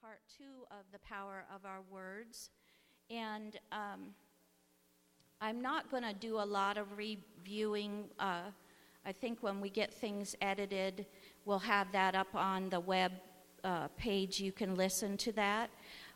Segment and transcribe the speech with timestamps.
[0.00, 2.48] part two of the power of our words.
[3.10, 4.14] And um,
[5.42, 8.04] I'm not going to do a lot of reviewing.
[8.18, 8.44] Uh,
[9.04, 11.04] I think when we get things edited,
[11.44, 13.12] we'll have that up on the web
[13.62, 14.40] uh, page.
[14.40, 15.68] You can listen to that.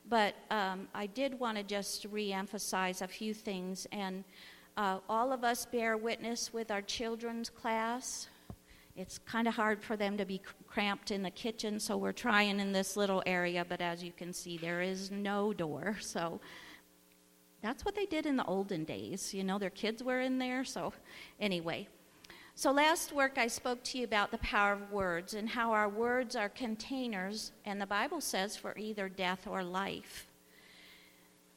[0.09, 3.87] But um, I did want to just re emphasize a few things.
[3.93, 4.25] And
[4.79, 8.29] uh, all of us bear witness with our children's class.
[8.97, 12.61] It's kind of hard for them to be cramped in the kitchen, so we're trying
[12.61, 15.97] in this little area, but as you can see, there is no door.
[16.05, 16.41] So
[17.61, 19.33] that's what they did in the olden days.
[19.33, 20.93] You know, their kids were in there, so
[21.41, 21.89] anyway.
[22.55, 25.89] So, last work I spoke to you about the power of words and how our
[25.89, 30.29] words are containers, and the Bible says for either death or life.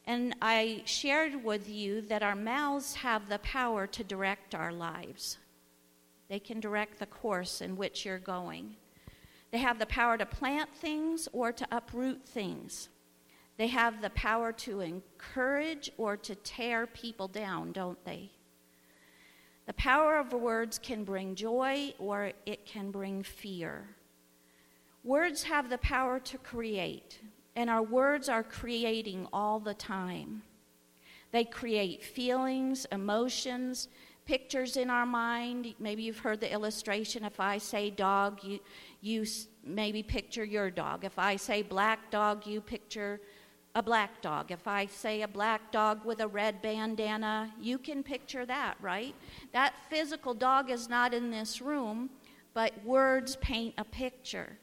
[0.08, 5.38] And I shared with you that our mouths have the power to direct our lives.
[6.30, 8.76] They can direct the course in which you're going.
[9.52, 12.90] They have the power to plant things or to uproot things.
[13.58, 18.32] They have the power to encourage or to tear people down, don't they?
[19.66, 23.96] The power of words can bring joy or it can bring fear.
[25.04, 27.20] Words have the power to create,
[27.56, 30.44] and our words are creating all the time.
[31.32, 33.88] They create feelings, emotions,
[34.28, 35.74] pictures in our mind.
[35.80, 37.24] Maybe you've heard the illustration.
[37.24, 38.60] If I say dog, you,
[39.02, 39.26] you
[39.64, 41.06] maybe picture your dog.
[41.06, 43.22] If I say black dog, you picture
[43.74, 44.52] a black dog.
[44.52, 49.16] If I say a black dog with a red bandana, you can picture that, right?
[49.54, 52.10] That physical dog is not in this room,
[52.54, 54.58] but words paint a picture.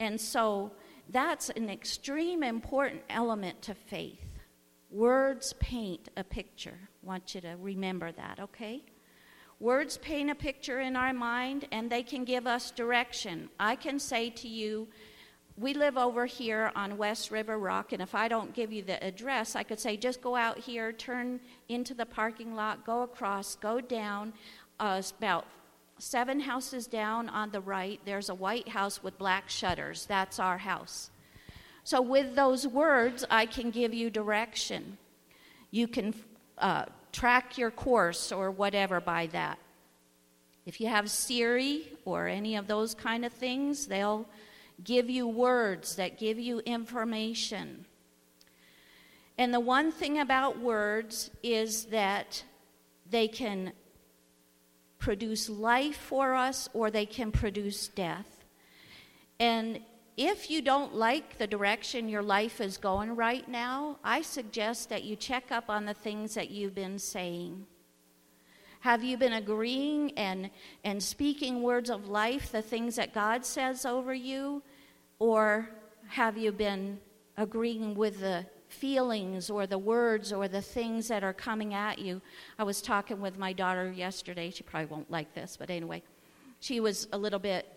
[0.00, 0.72] And so
[1.10, 4.24] that's an extreme important element to faith.
[4.90, 6.87] Words paint a picture.
[7.08, 8.82] Want you to remember that, okay?
[9.60, 13.48] Words paint a picture in our mind and they can give us direction.
[13.58, 14.86] I can say to you,
[15.56, 19.02] we live over here on West River Rock, and if I don't give you the
[19.02, 23.56] address, I could say just go out here, turn into the parking lot, go across,
[23.56, 24.34] go down.
[24.78, 25.46] Uh, about
[25.98, 30.04] seven houses down on the right, there's a white house with black shutters.
[30.04, 31.10] That's our house.
[31.84, 34.98] So, with those words, I can give you direction.
[35.70, 36.14] You can
[36.58, 39.58] uh, track your course or whatever by that.
[40.66, 44.28] If you have Siri or any of those kind of things, they'll
[44.84, 47.86] give you words that give you information.
[49.38, 52.42] And the one thing about words is that
[53.08, 53.72] they can
[54.98, 58.44] produce life for us or they can produce death.
[59.40, 59.80] And
[60.18, 65.04] if you don't like the direction your life is going right now, I suggest that
[65.04, 67.64] you check up on the things that you've been saying.
[68.80, 70.50] Have you been agreeing and,
[70.82, 74.60] and speaking words of life, the things that God says over you?
[75.20, 75.70] Or
[76.08, 76.98] have you been
[77.36, 82.20] agreeing with the feelings or the words or the things that are coming at you?
[82.58, 84.50] I was talking with my daughter yesterday.
[84.50, 86.02] She probably won't like this, but anyway,
[86.58, 87.72] she was a little bit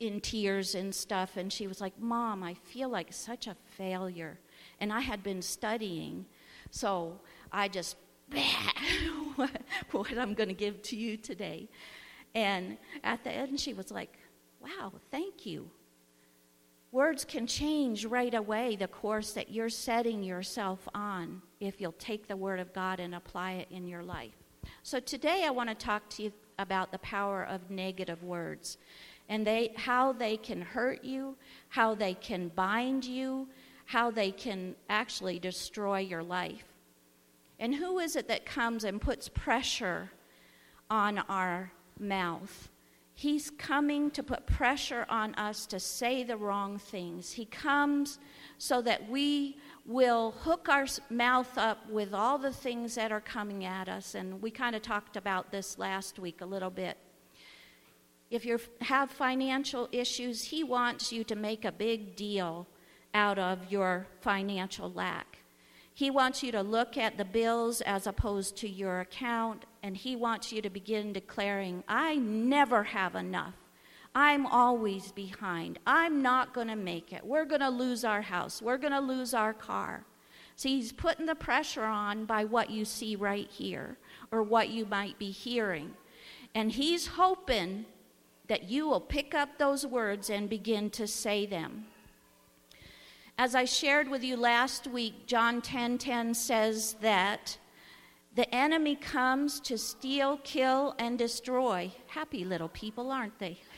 [0.00, 1.36] in tears and stuff.
[1.36, 4.38] And she was like, Mom, I feel like such a failure.
[4.80, 6.26] And I had been studying.
[6.70, 7.20] So
[7.52, 7.96] I just,
[9.36, 9.50] what,
[9.90, 11.68] what I'm going to give to you today.
[12.34, 14.16] And at the end, she was like,
[14.60, 15.70] Wow, thank you.
[16.90, 22.26] Words can change right away the course that you're setting yourself on if you'll take
[22.26, 24.32] the Word of God and apply it in your life.
[24.82, 28.78] So today I want to talk to you about the power of negative words
[29.28, 31.36] and they, how they can hurt you,
[31.68, 33.48] how they can bind you,
[33.84, 36.64] how they can actually destroy your life.
[37.58, 40.10] And who is it that comes and puts pressure
[40.88, 42.68] on our mouth?
[43.14, 47.32] He's coming to put pressure on us to say the wrong things.
[47.32, 48.20] He comes
[48.58, 53.64] so that we will hook our mouth up with all the things that are coming
[53.64, 54.14] at us.
[54.14, 56.96] And we kind of talked about this last week a little bit.
[58.30, 62.66] If you have financial issues, He wants you to make a big deal
[63.14, 65.38] out of your financial lack.
[65.94, 70.14] He wants you to look at the bills as opposed to your account, and He
[70.14, 73.54] wants you to begin declaring, I never have enough.
[74.14, 75.78] I'm always behind.
[75.86, 77.24] I'm not going to make it.
[77.24, 78.60] We're going to lose our house.
[78.60, 80.04] We're going to lose our car.
[80.56, 83.96] See, he's putting the pressure on by what you see right here
[84.32, 85.94] or what you might be hearing.
[86.54, 87.86] And he's hoping
[88.48, 91.86] that you will pick up those words and begin to say them.
[93.36, 97.58] As I shared with you last week, John 10:10 10, 10 says that
[98.34, 101.92] the enemy comes to steal, kill and destroy.
[102.08, 103.60] Happy little people, aren't they?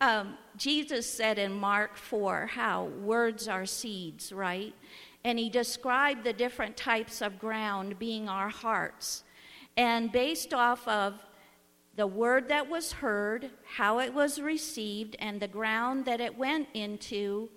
[0.00, 4.74] Um, Jesus said in Mark 4 how words are seeds, right?
[5.24, 9.24] And he described the different types of ground being our hearts.
[9.80, 11.14] And based off of
[11.96, 16.68] the word that was heard, how it was received, and the ground that it went
[16.74, 17.48] into,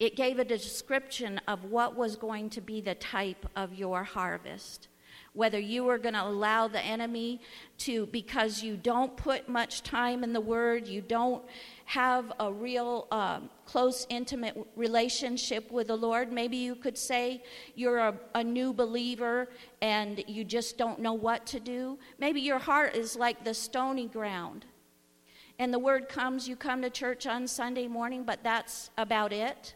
[0.00, 4.88] it gave a description of what was going to be the type of your harvest
[5.34, 7.40] whether you are going to allow the enemy
[7.78, 11.42] to, because you don't put much time in the Word, you don't
[11.86, 16.32] have a real um, close, intimate relationship with the Lord.
[16.32, 17.42] Maybe you could say
[17.74, 19.48] you're a, a new believer
[19.80, 21.98] and you just don't know what to do.
[22.18, 24.66] Maybe your heart is like the stony ground.
[25.58, 29.74] And the word comes, you come to church on Sunday morning, but that's about it.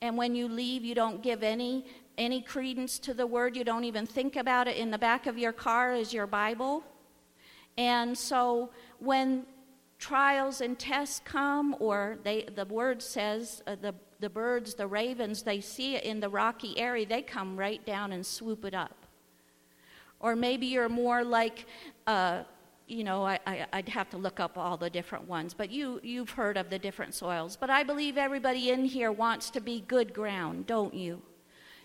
[0.00, 1.86] And when you leave, you don't give any
[2.18, 3.56] any credence to the word.
[3.56, 4.76] You don't even think about it.
[4.76, 6.84] In the back of your car is your Bible.
[7.76, 9.46] And so when
[9.98, 15.42] trials and tests come, or they, the word says uh, the, the birds, the ravens,
[15.42, 19.06] they see it in the rocky area, they come right down and swoop it up.
[20.20, 21.66] Or maybe you're more like,
[22.06, 22.42] uh,
[22.86, 26.00] you know, I, I, would have to look up all the different ones, but you,
[26.02, 27.56] you've heard of the different soils.
[27.56, 31.22] But I believe everybody in here wants to be good ground, don't you?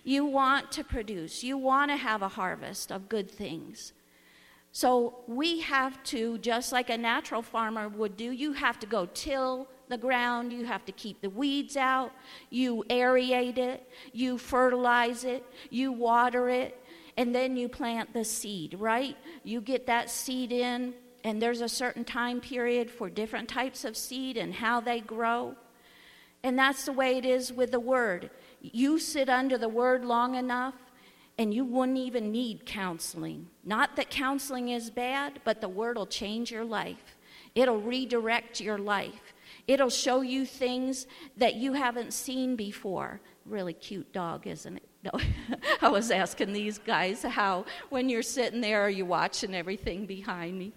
[0.08, 3.92] You want to produce, you want to have a harvest of good things.
[4.72, 9.10] So we have to, just like a natural farmer would do, you have to go
[9.14, 12.14] till the ground, you have to keep the weeds out,
[12.50, 16.82] you aerate it, you fertilize it, you water it,
[17.18, 19.18] and then you plant the seed, right?
[19.44, 20.94] You get that seed in,
[21.26, 25.58] and there's a certain time period for different types of seed and how they grow.
[26.44, 28.30] And that's the way it is with the word.
[28.62, 30.76] You sit under the word long enough,
[31.38, 33.48] and you wouldn't even need counseling.
[33.64, 37.18] Not that counseling is bad, but the word will change your life.
[37.54, 39.34] It'll redirect your life.
[39.68, 41.08] It'll show you things
[41.38, 43.20] that you haven't seen before.
[43.46, 44.90] Really cute dog, isn't it?
[45.04, 45.12] No,
[45.82, 50.58] I was asking these guys how, when you're sitting there, are you watching everything behind
[50.58, 50.74] me?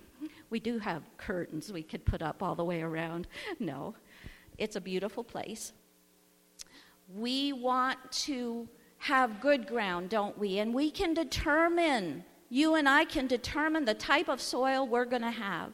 [0.51, 3.29] We do have curtains we could put up all the way around.
[3.59, 3.95] No,
[4.59, 5.73] it's a beautiful place.
[7.15, 8.69] We want to
[8.99, 10.59] have good ground, don't we?
[10.59, 15.23] And we can determine, you and I can determine the type of soil we're going
[15.23, 15.73] to have.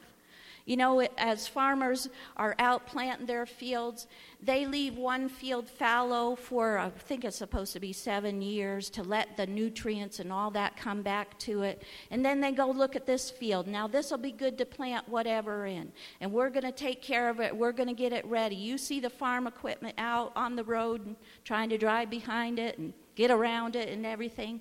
[0.67, 4.09] You know, as farmers are out planting their fields,
[4.43, 9.05] they leave one field fallow for, I think it's supposed to be seven years to
[9.05, 11.85] let the nutrients and all that come back to it.
[12.11, 13.69] And then they go look at this field.
[13.69, 15.93] Now, this will be good to plant whatever in.
[16.21, 17.57] And we're going to take care of it.
[17.57, 18.57] We're going to get it ready.
[18.57, 21.15] You see the farm equipment out on the road and
[21.45, 24.61] trying to drive behind it and get around it and everything.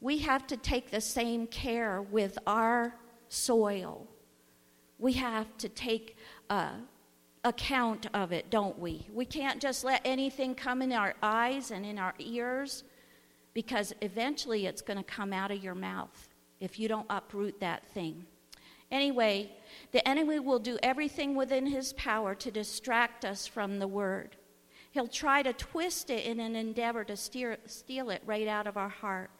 [0.00, 2.94] We have to take the same care with our
[3.28, 4.06] soil
[4.98, 6.16] we have to take
[6.50, 6.72] uh,
[7.44, 9.06] account of it, don't we?
[9.12, 12.84] We can't just let anything come in our eyes and in our ears
[13.54, 16.28] because eventually it's going to come out of your mouth
[16.60, 18.26] if you don't uproot that thing.
[18.90, 19.52] Anyway,
[19.92, 24.36] the enemy will do everything within his power to distract us from the word.
[24.92, 28.76] He'll try to twist it in an endeavor to steer, steal it right out of
[28.76, 29.30] our heart.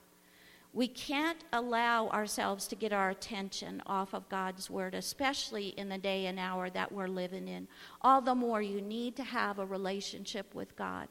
[0.79, 5.99] We can't allow ourselves to get our attention off of God's Word, especially in the
[5.99, 7.67] day and hour that we're living in.
[8.01, 11.09] All the more you need to have a relationship with God.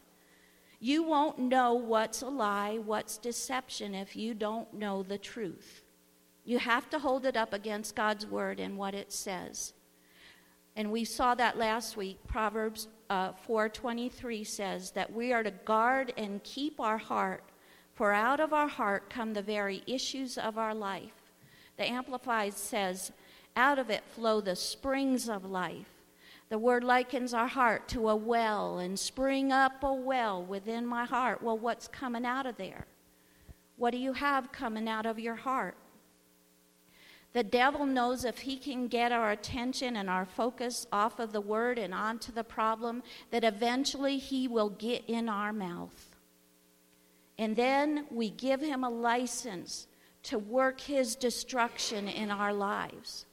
[0.79, 5.83] You won't know what's a lie, what's deception, if you don't know the truth.
[6.45, 9.73] You have to hold it up against God's Word and what it says.
[10.77, 12.19] And we saw that last week.
[12.25, 17.43] Proverbs uh, 4:23 says that we are to guard and keep our heart
[17.97, 21.33] for out of our heart come the very issues of our life.
[21.77, 23.11] The Amplified says,
[23.55, 25.87] out of it flow the springs of life.
[26.49, 31.05] The word likens our heart to a well and spring up a well within my
[31.05, 31.41] heart.
[31.41, 32.85] Well, what's coming out of there?
[33.77, 35.75] What do you have coming out of your heart?
[37.33, 41.41] The devil knows if he can get our attention and our focus off of the
[41.41, 43.01] word and onto the problem,
[43.31, 46.11] that eventually he will get in our mouth.
[47.37, 49.87] And then we give him a license
[50.23, 53.25] to work his destruction in our lives.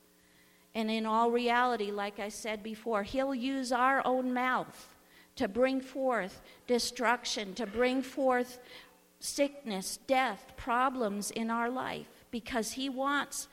[0.74, 4.94] And in all reality, like I said before, he'll use our own mouth
[5.36, 8.58] to bring forth destruction, to bring forth
[9.20, 13.48] sickness, death, problems in our life, because he wants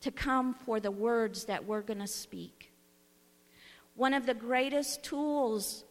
[0.00, 2.72] to come for the words that we're going to speak.
[3.94, 5.84] One of the greatest tools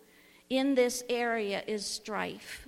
[0.49, 2.67] in this area is strife.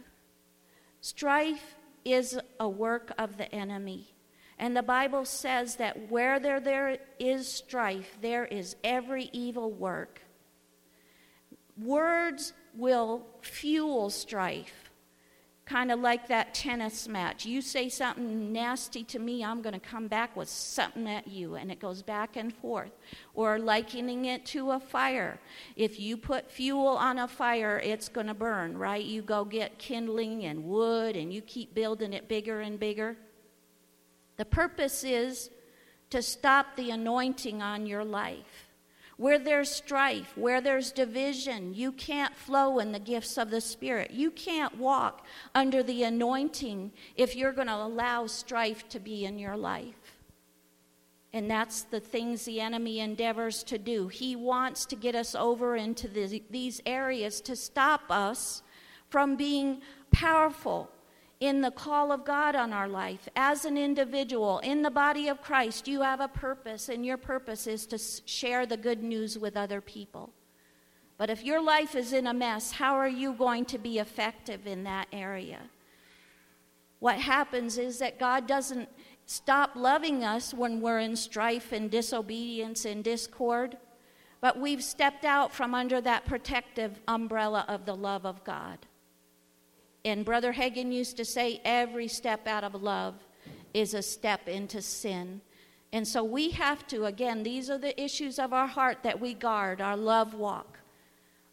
[1.02, 4.14] Strife is a work of the enemy.
[4.60, 10.22] And the Bible says that where there, there is strife, there is every evil work.
[11.78, 14.87] Words will fuel strife
[15.68, 17.46] kind of like that tennis match.
[17.46, 21.56] You say something nasty to me, I'm going to come back with something at you,
[21.56, 22.92] and it goes back and forth.
[23.34, 25.40] Or likening it to a fire.
[25.76, 29.04] If you put fuel on a fire, it's going to burn, right?
[29.04, 33.18] You go get kindling and wood, and you keep building it bigger and bigger.
[34.38, 35.50] The purpose is
[36.12, 38.67] to stop the anointing on your life.
[39.18, 44.12] Where there's strife, where there's division, you can't flow in the gifts of the Spirit.
[44.12, 49.40] You can't walk under the anointing if you're going to allow strife to be in
[49.40, 50.18] your life.
[51.34, 54.08] And that's the things the enemy endeavors to do.
[54.08, 58.62] He wants to get us over into the, these areas to stop us
[59.10, 59.82] from being
[60.12, 60.90] powerful
[61.40, 63.30] in the call of God on our life.
[63.36, 67.68] As an individual in the body of Christ, you have a purpose, and your purpose
[67.68, 70.32] is to share the good news with other people.
[71.18, 74.68] But if your life is in a mess, how are you going to be effective
[74.68, 75.62] in that area?
[77.00, 78.90] What happens is that God doesn't
[79.26, 83.78] stop loving us when we're in strife and disobedience and discord,
[84.42, 88.80] but we've stepped out from under that protective umbrella of the love of God.
[90.08, 93.16] And Brother Hagin used to say, every step out of love
[93.74, 95.42] is a step into sin.
[95.92, 99.34] And so we have to, again, these are the issues of our heart that we
[99.34, 100.80] guard our love walk,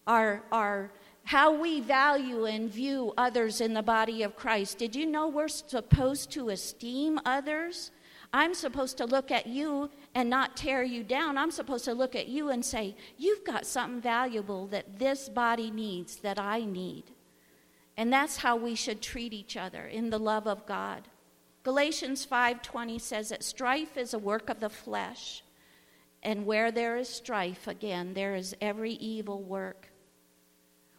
[0.06, 0.92] our, our
[1.25, 4.78] how we value and view others in the body of Christ.
[4.78, 7.90] Did you know we're supposed to esteem others?
[8.32, 11.38] I'm supposed to look at you and not tear you down.
[11.38, 15.70] I'm supposed to look at you and say, You've got something valuable that this body
[15.70, 17.13] needs, that I need.
[17.96, 21.08] And that's how we should treat each other in the love of God.
[21.62, 25.42] Galatians 5:20 says that strife is a work of the flesh,
[26.22, 29.90] and where there is strife again there is every evil work.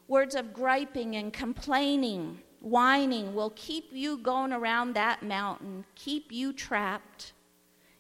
[0.08, 6.54] Words of griping and complaining, whining will keep you going around that mountain, keep you
[6.54, 7.34] trapped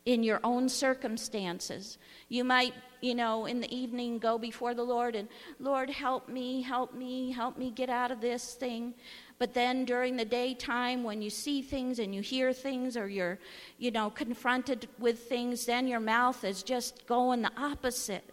[0.06, 1.98] in your own circumstances.
[2.30, 2.74] You might
[3.06, 7.32] you know, in the evening go before the Lord and, Lord, help me, help me,
[7.32, 8.96] help me get out of this thing.
[9.38, 13.38] But then during the daytime, when you see things and you hear things or you're,
[13.78, 18.24] you know, confronted with things, then your mouth is just going the opposite.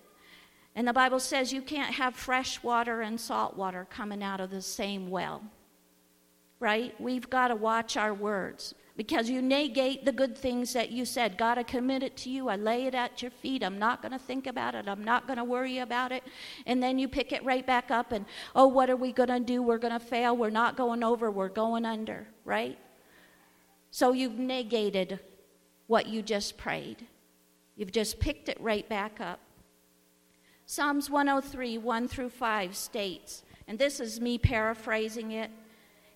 [0.74, 4.50] And the Bible says you can't have fresh water and salt water coming out of
[4.50, 5.42] the same well.
[6.60, 6.98] Right?
[6.98, 11.38] We've got to watch our words because you negate the good things that you said.
[11.38, 12.48] God, I commit it to you.
[12.48, 13.62] I lay it at your feet.
[13.62, 14.86] I'm not going to think about it.
[14.86, 16.22] I'm not going to worry about it.
[16.66, 19.40] And then you pick it right back up and, oh, what are we going to
[19.40, 19.62] do?
[19.62, 20.36] We're going to fail.
[20.36, 21.30] We're not going over.
[21.30, 22.78] We're going under, right?
[23.90, 25.20] So you've negated
[25.86, 27.06] what you just prayed.
[27.76, 29.40] You've just picked it right back up.
[30.66, 35.50] Psalms 103, 1 through 5 states, and this is me paraphrasing it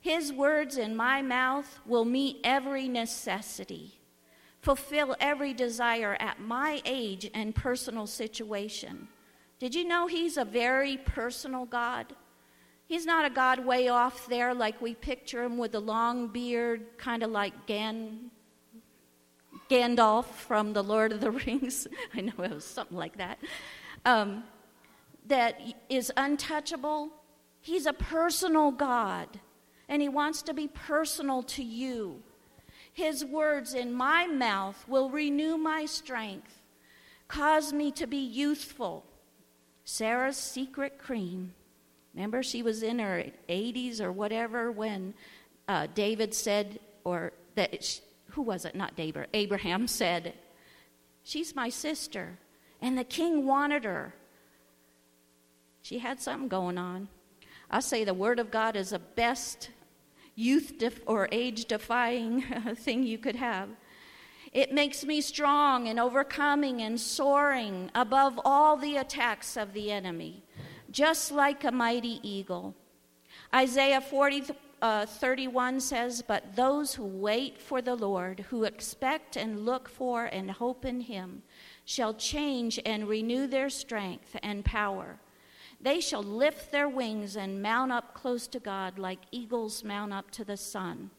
[0.07, 3.99] his words in my mouth will meet every necessity,
[4.61, 9.09] fulfill every desire at my age and personal situation.
[9.59, 12.15] Did you know He's a very personal God?
[12.87, 16.97] He's not a God way off there like we picture him with a long beard,
[16.99, 18.31] kind of like Gan,
[19.69, 21.89] Gandalf from The Lord of the Rings.
[22.15, 23.41] I know it was something like that.
[24.05, 24.45] Um,
[25.27, 27.11] that is untouchable.
[27.61, 29.41] He's a personal God
[29.89, 32.23] and He wants to be personal to you.
[32.93, 36.63] His words in my mouth will renew my strength,
[37.29, 39.05] cause me to be youthful.
[39.85, 41.53] Sarah's secret cream.
[42.15, 45.13] Remember, she was in her 80s or whatever when
[45.69, 48.01] uh, David said, or that, she,
[48.31, 48.75] who was it?
[48.75, 49.29] Not David.
[49.35, 50.33] Abraham said,
[51.23, 52.39] She's my sister.
[52.81, 54.15] And the king wanted her.
[55.83, 57.09] She had something going on.
[57.71, 59.71] I say the Word of God is the best
[60.37, 62.43] youth def- or age defying
[62.77, 63.71] thing you could have.
[64.53, 70.45] It makes me strong and overcoming and soaring above all the attacks of the enemy,
[70.91, 72.75] just like a mighty eagle.
[73.55, 74.45] Isaiah 40,
[74.81, 80.27] uh, 31 says, But those who wait for the Lord, who expect and look for
[80.27, 81.43] and hope in him,
[81.85, 85.19] shall change and renew their strength and power.
[85.87, 90.33] They shall lift their wings and mount up close to God like eagles mount up
[90.33, 91.13] to the sun.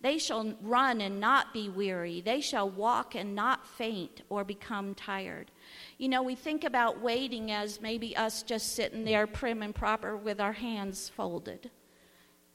[0.00, 2.20] They shall run and not be weary.
[2.20, 5.52] They shall walk and not faint or become tired.
[5.96, 10.16] You know, we think about waiting as maybe us just sitting there prim and proper
[10.16, 11.70] with our hands folded.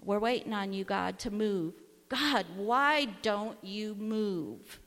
[0.04, 1.76] We're waiting on you, God, to move.
[2.10, 4.82] God, why don't you move?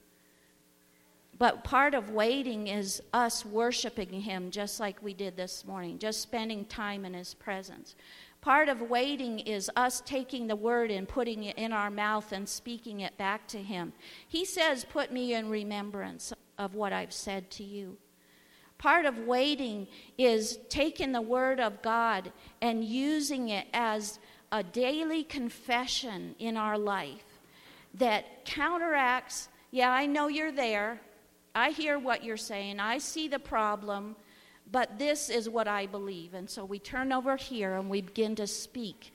[1.39, 6.21] But part of waiting is us worshiping Him just like we did this morning, just
[6.21, 7.95] spending time in His presence.
[8.41, 12.49] Part of waiting is us taking the word and putting it in our mouth and
[12.49, 13.93] speaking it back to Him.
[14.29, 17.99] He says, Put me in remembrance of what I've said to you.
[18.79, 24.21] Part of waiting is taking the word of God and using it as
[24.53, 27.41] a daily confession in our life
[27.95, 31.01] that counteracts, yeah, I know you're there.
[31.59, 32.79] I hear what you're saying.
[32.79, 34.15] I see the problem,
[34.71, 36.33] but this is what I believe.
[36.33, 39.13] And so we turn over here and we begin to speak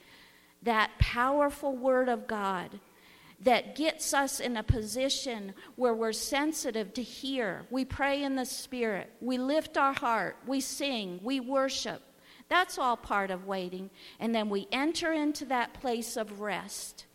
[0.62, 2.80] that powerful word of God
[3.40, 7.64] that gets us in a position where we're sensitive to hear.
[7.70, 12.02] We pray in the Spirit, we lift our heart, we sing, we worship.
[12.48, 13.88] That's all part of waiting.
[14.20, 17.06] And then we enter into that place of rest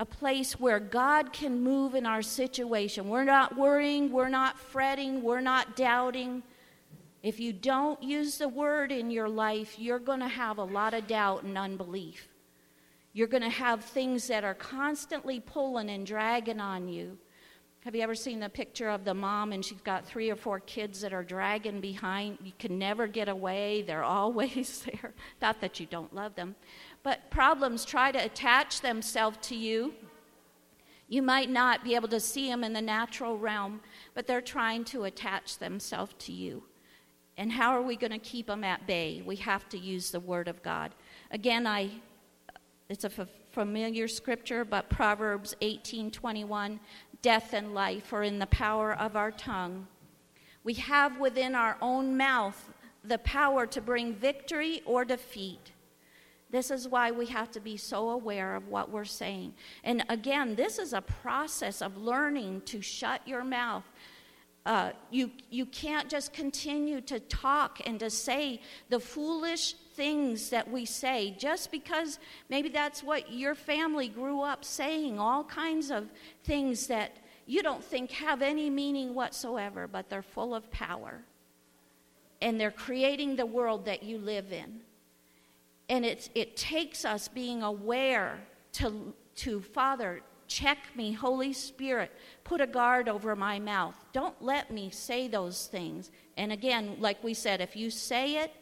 [0.00, 3.10] a place where God can move in our situation.
[3.10, 6.42] We're not worrying, we're not fretting, we're not doubting.
[7.22, 10.94] If you don't use the word in your life, you're going to have a lot
[10.94, 12.28] of doubt and unbelief.
[13.12, 17.18] You're going to have things that are constantly pulling and dragging on you.
[17.84, 20.60] Have you ever seen the picture of the mom and she's got three or four
[20.60, 22.38] kids that are dragging behind?
[22.42, 25.12] You can never get away, they're always there.
[25.42, 26.56] Not that you don't love them,
[27.02, 29.94] but problems try to attach themselves to you.
[31.08, 33.80] You might not be able to see them in the natural realm,
[34.14, 36.62] but they're trying to attach themselves to you.
[37.36, 39.22] And how are we going to keep them at bay?
[39.24, 40.94] We have to use the Word of God.
[41.30, 41.90] Again, I,
[42.88, 43.10] it's a
[43.50, 46.78] familiar scripture, but Proverbs 18:21,
[47.22, 49.86] death and life are in the power of our tongue.
[50.62, 52.70] We have within our own mouth
[53.02, 55.72] the power to bring victory or defeat.
[56.50, 59.54] This is why we have to be so aware of what we're saying.
[59.84, 63.84] And again, this is a process of learning to shut your mouth.
[64.66, 70.70] Uh, you, you can't just continue to talk and to say the foolish things that
[70.70, 72.18] we say just because
[72.50, 76.08] maybe that's what your family grew up saying, all kinds of
[76.44, 81.22] things that you don't think have any meaning whatsoever, but they're full of power.
[82.42, 84.80] And they're creating the world that you live in.
[85.90, 88.38] And it's, it takes us being aware
[88.74, 92.12] to, to, Father, check me, Holy Spirit,
[92.44, 93.96] put a guard over my mouth.
[94.12, 96.12] Don't let me say those things.
[96.36, 98.52] And again, like we said, if you say it,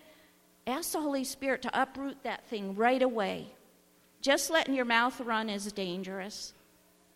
[0.67, 3.53] ask the Holy Spirit to uproot that thing right away.
[4.23, 6.55] Just letting your mouth run is dangerous.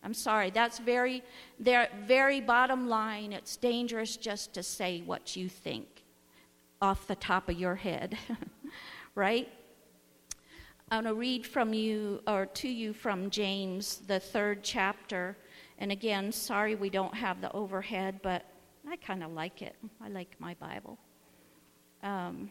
[0.04, 1.22] I'm sorry, that's very,
[1.58, 3.32] very bottom line.
[3.32, 5.86] It's dangerous just to say what you think
[6.82, 8.18] off the top of your head,
[9.14, 9.48] right?
[10.92, 15.38] I'm going to read from you or to you from James, the third chapter.
[15.78, 18.44] And again, sorry we don't have the overhead, but
[18.86, 19.74] I kind of like it.
[20.02, 20.98] I like my Bible.
[22.02, 22.50] Um,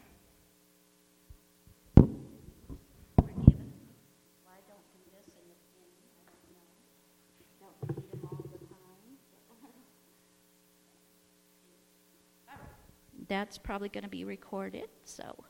[13.28, 15.44] That's probably going to be recorded, so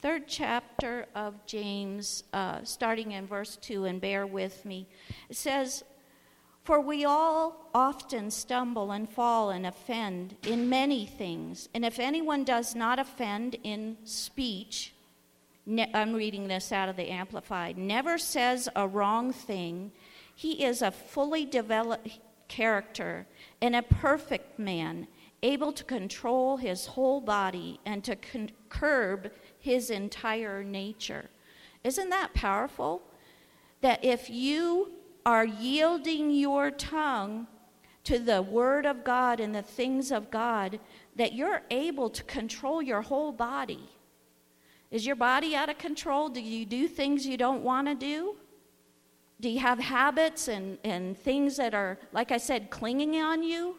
[0.00, 4.86] third chapter of James, uh, starting in verse 2, and bear with me.
[5.28, 5.84] It says,
[6.64, 11.68] For we all often stumble and fall and offend in many things.
[11.74, 14.94] And if anyone does not offend in speech,
[15.66, 19.92] ne- I'm reading this out of the Amplified, never says a wrong thing,
[20.34, 22.08] he is a fully developed
[22.48, 23.26] character
[23.60, 25.06] and a perfect man,
[25.42, 31.30] able to control his whole body and to con- curb his entire nature.
[31.84, 33.02] Isn't that powerful?
[33.80, 34.92] That if you
[35.24, 37.46] are yielding your tongue
[38.04, 40.80] to the Word of God and the things of God,
[41.16, 43.88] that you're able to control your whole body.
[44.90, 46.28] Is your body out of control?
[46.28, 48.36] Do you do things you don't want to do?
[49.40, 53.76] Do you have habits and, and things that are, like I said, clinging on you?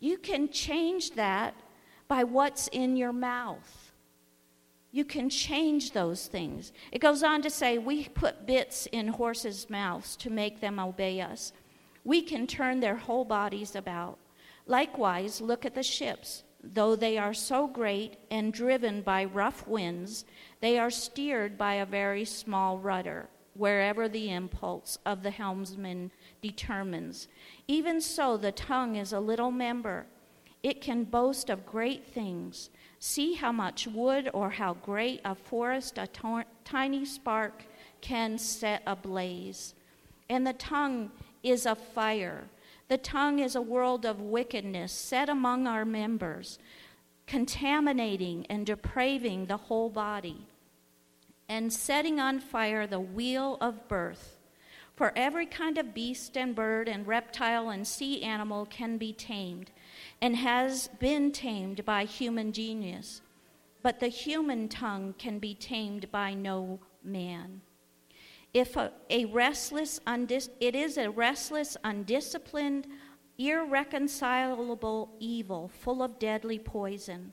[0.00, 1.54] You can change that
[2.06, 3.87] by what's in your mouth.
[4.90, 6.72] You can change those things.
[6.92, 11.20] It goes on to say, We put bits in horses' mouths to make them obey
[11.20, 11.52] us.
[12.04, 14.18] We can turn their whole bodies about.
[14.66, 16.44] Likewise, look at the ships.
[16.62, 20.24] Though they are so great and driven by rough winds,
[20.60, 26.10] they are steered by a very small rudder, wherever the impulse of the helmsman
[26.42, 27.28] determines.
[27.68, 30.06] Even so, the tongue is a little member.
[30.62, 32.70] It can boast of great things.
[33.00, 36.08] See how much wood or how great a forest a
[36.64, 37.62] tiny spark
[38.00, 39.74] can set ablaze.
[40.28, 41.10] And the tongue
[41.42, 42.48] is a fire,
[42.88, 46.58] The tongue is a world of wickedness set among our members,
[47.26, 50.46] contaminating and depraving the whole body,
[51.48, 54.37] and setting on fire the wheel of birth.
[54.98, 59.70] For every kind of beast and bird and reptile and sea animal can be tamed,
[60.20, 63.20] and has been tamed by human genius.
[63.80, 67.60] But the human tongue can be tamed by no man.
[68.52, 72.88] If a, a restless, undis, it is a restless, undisciplined,
[73.38, 77.32] irreconcilable evil full of deadly poison.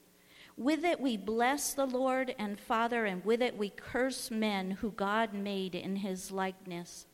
[0.56, 4.92] With it we bless the Lord and Father, and with it we curse men who
[4.92, 7.08] God made in his likeness.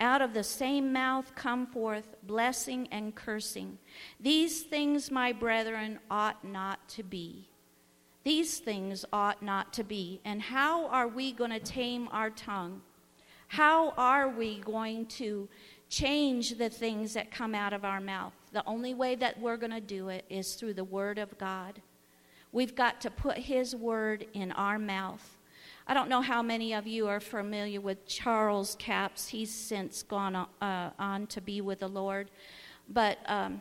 [0.00, 3.78] Out of the same mouth come forth blessing and cursing.
[4.18, 7.50] These things, my brethren, ought not to be.
[8.24, 10.20] These things ought not to be.
[10.24, 12.80] And how are we going to tame our tongue?
[13.48, 15.48] How are we going to
[15.88, 18.32] change the things that come out of our mouth?
[18.52, 21.82] The only way that we're going to do it is through the Word of God.
[22.52, 25.36] We've got to put His Word in our mouth.
[25.90, 29.26] I don't know how many of you are familiar with Charles Capps.
[29.26, 32.30] He's since gone uh, on to be with the Lord.
[32.88, 33.60] But um,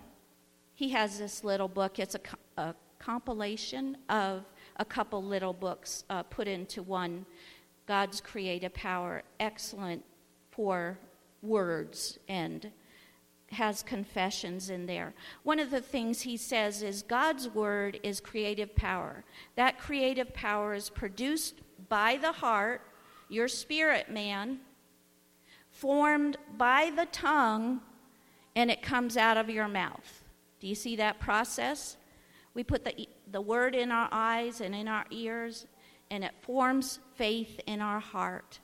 [0.76, 1.98] he has this little book.
[1.98, 2.20] It's a,
[2.62, 4.44] a, compilation of
[4.76, 7.26] a couple little books uh, put into one
[7.88, 10.06] God's creative power, excellent
[10.52, 11.00] for
[11.42, 12.70] words and
[13.52, 15.16] has confessions in there.
[15.42, 19.24] One of the things he says is God's word is creative power.
[19.56, 21.56] That creative power is produced
[21.90, 22.82] by the heart,
[23.28, 24.60] your spirit man,
[25.72, 27.82] formed by the tongue,
[28.56, 30.24] and it comes out of your mouth.
[30.60, 31.98] Do you see that process?
[32.54, 35.66] We put the, the word in our eyes and in our ears,
[36.12, 38.60] and it forms faith in our heart.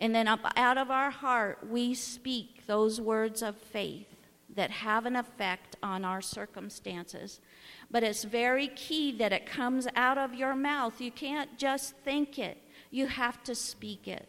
[0.00, 4.08] And then up out of our heart, we speak those words of faith
[4.54, 7.40] that have an effect on our circumstances.
[7.90, 11.00] But it's very key that it comes out of your mouth.
[11.00, 12.58] You can't just think it,
[12.90, 14.28] you have to speak it.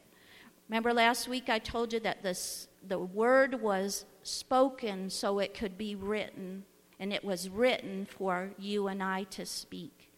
[0.69, 5.77] Remember last week I told you that this, the word was spoken so it could
[5.77, 6.65] be written,
[6.99, 10.11] and it was written for you and I to speak.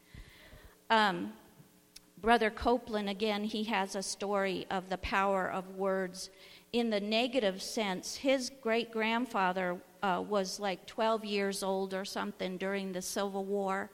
[0.90, 1.34] Um,
[2.22, 6.30] Brother Copeland, again, he has a story of the power of words.
[6.74, 12.58] In the negative sense, his great grandfather uh, was like 12 years old or something
[12.58, 13.90] during the Civil War.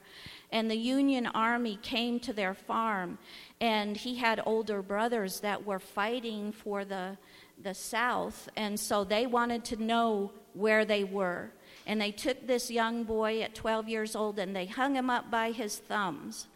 [0.52, 3.18] And the Union Army came to their farm,
[3.60, 7.18] and he had older brothers that were fighting for the,
[7.62, 11.52] the South, and so they wanted to know where they were.
[11.86, 15.30] And they took this young boy at 12 years old and they hung him up
[15.30, 16.48] by his thumbs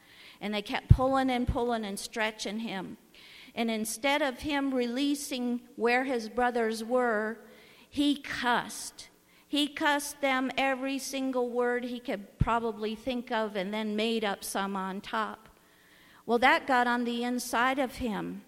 [0.41, 2.97] and they kept pulling and pulling and stretching him.
[3.55, 7.39] And instead of him releasing where his brothers were,
[7.89, 9.09] he cussed.
[9.49, 14.43] He cussed them every single word he could probably think of and then made up
[14.43, 15.49] some on top.
[16.27, 18.43] Well, that got on the inside of him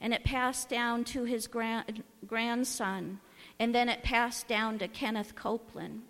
[0.00, 3.20] and it passed down to his grand, grandson
[3.60, 6.02] and then it passed down to Kenneth Copeland.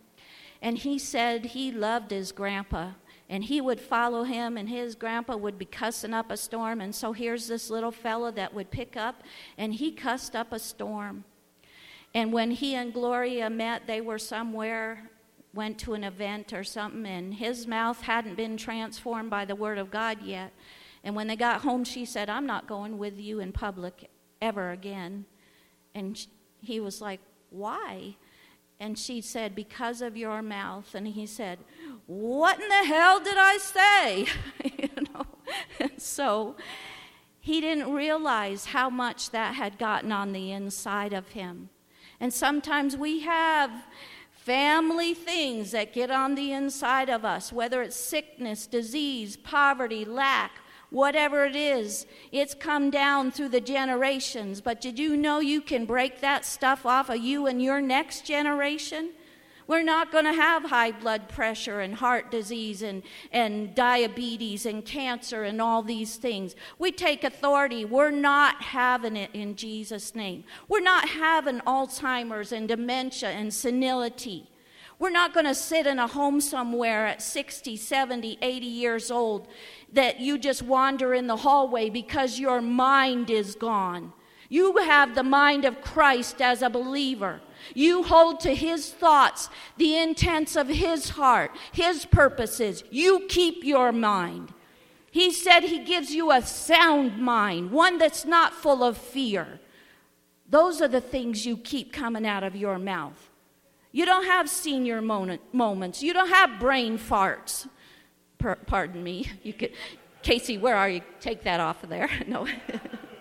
[0.62, 2.92] And he said he loved his grandpa
[3.28, 6.94] and he would follow him and his grandpa would be cussing up a storm and
[6.94, 9.22] so here's this little fella that would pick up
[9.58, 11.24] and he cussed up a storm
[12.14, 15.10] and when he and gloria met they were somewhere
[15.54, 19.78] went to an event or something and his mouth hadn't been transformed by the word
[19.78, 20.52] of god yet
[21.04, 24.70] and when they got home she said i'm not going with you in public ever
[24.70, 25.24] again
[25.94, 26.26] and
[26.60, 27.20] he was like
[27.50, 28.16] why
[28.82, 30.92] and she said, Because of your mouth.
[30.96, 31.60] And he said,
[32.06, 34.26] What in the hell did I say?
[34.76, 35.24] you know?
[35.78, 36.56] And so
[37.38, 41.68] he didn't realize how much that had gotten on the inside of him.
[42.22, 43.72] And sometimes we have
[44.30, 50.52] family things that get on the inside of us, whether it's sickness, disease, poverty, lack,
[50.90, 54.60] whatever it is, it's come down through the generations.
[54.60, 58.24] But did you know you can break that stuff off of you and your next
[58.24, 59.10] generation?
[59.66, 64.84] We're not going to have high blood pressure and heart disease and, and diabetes and
[64.84, 66.54] cancer and all these things.
[66.78, 67.84] We take authority.
[67.84, 70.44] We're not having it in Jesus' name.
[70.68, 74.48] We're not having Alzheimer's and dementia and senility.
[74.98, 79.48] We're not going to sit in a home somewhere at 60, 70, 80 years old
[79.92, 84.12] that you just wander in the hallway because your mind is gone.
[84.48, 87.40] You have the mind of Christ as a believer.
[87.74, 92.84] You hold to his thoughts, the intents of his heart, his purposes.
[92.90, 94.52] You keep your mind.
[95.10, 99.60] He said he gives you a sound mind, one that's not full of fear.
[100.48, 103.30] Those are the things you keep coming out of your mouth.
[103.92, 106.02] You don't have senior moment, moments.
[106.02, 107.68] You don't have brain farts.
[108.38, 109.30] Per, pardon me.
[109.42, 109.72] You could,
[110.22, 111.02] Casey, where are you?
[111.20, 112.10] Take that off of there.
[112.26, 112.46] No.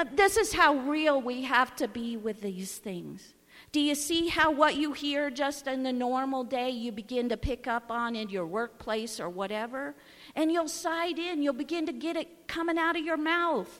[0.00, 3.34] Uh, this is how real we have to be with these things.
[3.70, 7.36] Do you see how what you hear just in the normal day you begin to
[7.36, 9.94] pick up on in your workplace or whatever?
[10.34, 13.78] And you'll side in, you'll begin to get it coming out of your mouth.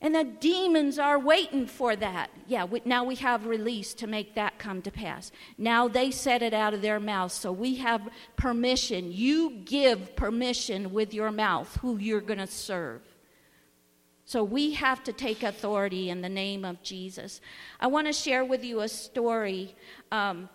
[0.00, 2.30] And the demons are waiting for that.
[2.46, 5.32] Yeah, we, now we have release to make that come to pass.
[5.58, 9.12] Now they said it out of their mouth, so we have permission.
[9.12, 13.02] You give permission with your mouth who you're going to serve.
[14.32, 17.42] So we have to take authority in the name of Jesus.
[17.78, 19.74] I want to share with you a story
[20.10, 20.48] um,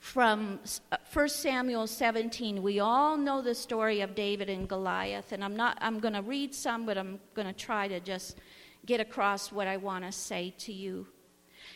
[0.00, 0.60] from
[1.10, 2.62] 1 Samuel 17.
[2.62, 5.78] We all know the story of David and Goliath, and I'm not.
[5.80, 8.36] I'm going to read some, but I'm going to try to just
[8.84, 11.06] get across what I want to say to you.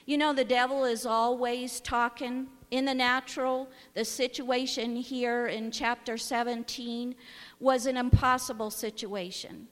[0.04, 3.70] You know, the devil is always talking in the natural.
[3.94, 7.14] The situation here in chapter 17
[7.60, 9.68] was an impossible situation.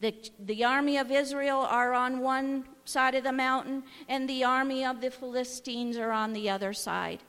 [0.00, 4.84] The, the army of Israel are on one side of the mountain, and the army
[4.84, 7.20] of the Philistines are on the other side.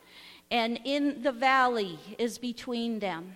[0.51, 3.36] And in the valley is between them.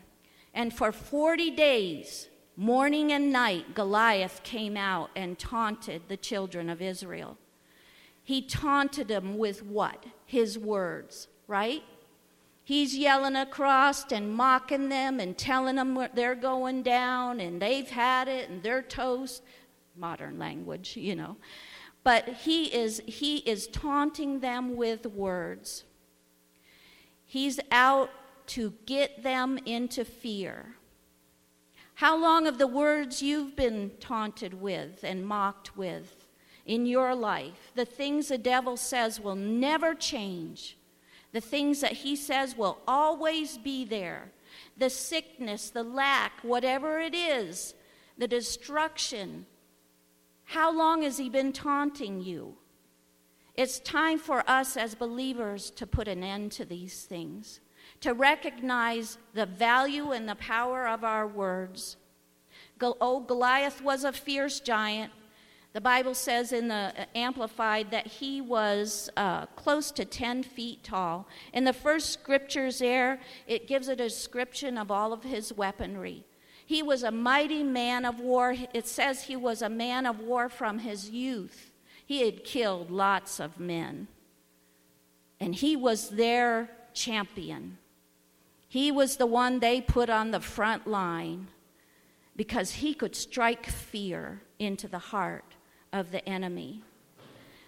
[0.54, 6.82] And for 40 days, Morning and night, Goliath came out and taunted the children of
[6.82, 7.38] Israel.
[8.24, 10.06] He taunted them with what?
[10.26, 11.82] His words, right?
[12.63, 18.28] He's yelling across and mocking them and telling them they're going down and they've had
[18.28, 19.43] it and they're toast.
[19.95, 21.38] Modern language, you know.
[22.04, 25.84] But he is, he is taunting them with words.
[27.26, 28.10] He's out
[28.47, 30.76] to get them into fear.
[31.95, 36.28] How long have the words you've been taunted with and mocked with
[36.65, 40.78] in your life, the things the devil says will never change,
[41.32, 44.32] the things that he says will always be there,
[44.78, 47.74] the sickness, the lack, whatever it is,
[48.17, 49.46] the destruction,
[50.44, 52.56] how long has he been taunting you?
[53.56, 57.62] It's time for us as believers to put an end to these things
[58.02, 61.98] to recognize the value and the power of our words.
[62.82, 65.12] Oh, Goliath was a fierce giant.
[65.73, 70.84] The Bible says in the uh, Amplified that he was uh, close to 10 feet
[70.84, 71.27] tall.
[71.53, 76.25] In the first scriptures there, it gives a description of all of his weaponry.
[76.65, 78.55] He was a mighty man of war.
[78.73, 81.71] It says he was a man of war from his youth.
[82.05, 84.10] He had killed lots of men.
[85.39, 87.77] And he was their champion.
[88.67, 91.47] He was the one they put on the front line
[92.36, 95.55] because he could strike fear into the heart
[95.93, 96.82] of the enemy.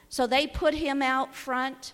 [0.09, 1.93] So they put him out front.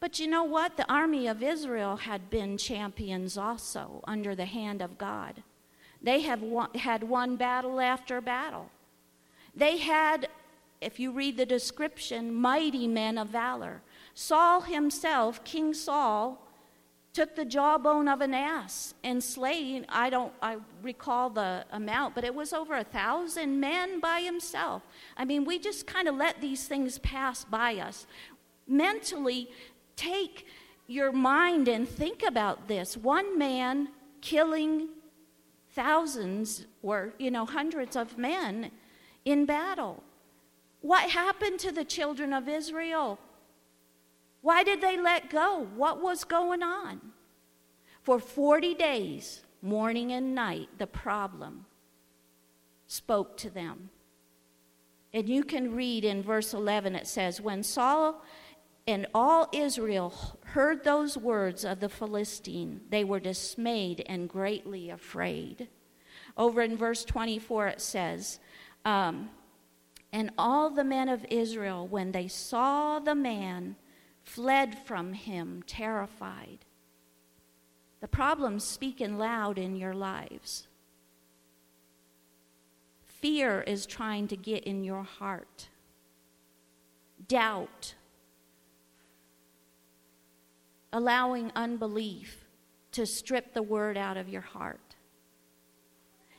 [0.00, 0.76] But you know what?
[0.76, 5.42] The army of Israel had been champions also under the hand of God.
[6.02, 8.70] They have won, had won battle after battle.
[9.54, 10.28] They had,
[10.80, 13.82] if you read the description, mighty men of valor.
[14.14, 16.44] Saul himself, King Saul,
[17.12, 22.24] took the jawbone of an ass and slaying i don't i recall the amount but
[22.24, 24.82] it was over a thousand men by himself.
[25.16, 28.06] I mean we just kind of let these things pass by us.
[28.66, 29.48] Mentally
[29.96, 30.46] take
[30.86, 32.96] your mind and think about this.
[32.96, 33.88] One man
[34.20, 34.88] killing
[35.74, 38.70] thousands or you know hundreds of men
[39.24, 40.02] in battle.
[40.80, 43.18] What happened to the children of israel
[44.42, 45.68] why did they let go?
[45.76, 47.00] What was going on?
[48.02, 51.64] For 40 days, morning and night, the problem
[52.88, 53.90] spoke to them.
[55.14, 58.24] And you can read in verse 11, it says, When Saul
[58.88, 65.68] and all Israel heard those words of the Philistine, they were dismayed and greatly afraid.
[66.36, 68.40] Over in verse 24, it says,
[68.84, 69.30] um,
[70.12, 73.76] And all the men of Israel, when they saw the man,
[74.22, 76.64] fled from him terrified.
[78.00, 80.66] The problem's speaking loud in your lives.
[83.04, 85.68] Fear is trying to get in your heart.
[87.28, 87.94] Doubt.
[90.92, 92.44] Allowing unbelief
[92.90, 94.96] to strip the word out of your heart.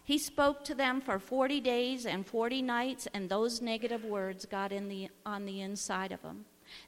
[0.03, 4.73] He spoke to them for 40 days and 40 nights, and those negative words got
[4.73, 6.43] in the, on the inside of them.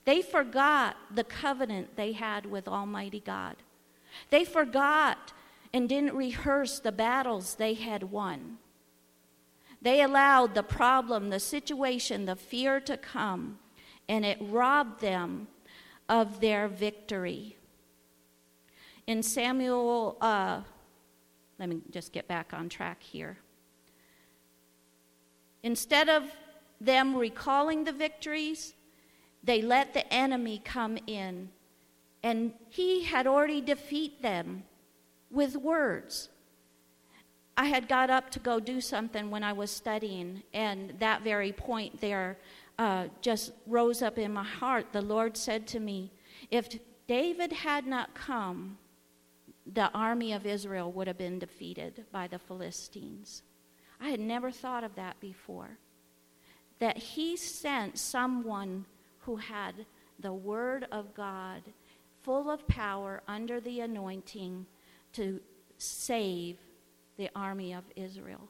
[0.06, 3.58] They forgot the covenant they had with Almighty God.
[4.30, 5.34] They forgot
[5.74, 8.58] and didn't rehearse the battles they had won.
[9.82, 13.60] They allowed the problem, the situation, the fear to come,
[14.08, 15.48] and it robbed them
[16.08, 17.58] of their victory.
[19.08, 20.62] In Samuel, uh,
[21.60, 23.38] let me just get back on track here.
[25.62, 26.24] Instead of
[26.80, 28.75] them recalling the victories,
[29.46, 31.50] they let the enemy come in.
[32.24, 34.64] And he had already defeated them
[35.30, 36.30] with words.
[37.56, 41.54] I had got up to go do something when I was studying, and that very
[41.54, 42.38] point there
[42.78, 44.88] uh, just rose up in my heart.
[44.92, 46.12] The Lord said to me,
[46.52, 46.68] If
[47.08, 48.78] David had not come,
[49.66, 53.44] the army of Israel would have been defeated by the Philistines.
[54.02, 55.78] I had never thought of that before.
[56.80, 58.86] That he sent someone
[59.26, 59.74] who had
[60.20, 61.62] the Word of God,
[62.22, 64.66] full of power, under the anointing,
[65.14, 65.40] to
[65.78, 66.58] save
[67.18, 68.50] the army of Israel.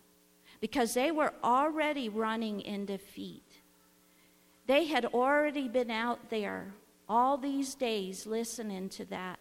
[0.62, 3.62] Because they were already running in defeat.
[4.68, 6.74] They had already been out there
[7.08, 9.40] all these days listening to that.